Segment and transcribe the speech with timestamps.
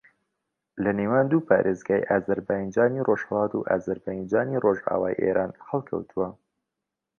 [0.83, 6.29] لە نێوان دوو پارێزگای ئازەربایجانی ڕۆژھەڵات و ئازەربایجانی ڕۆژاوای ئێران ھەڵکەوتووە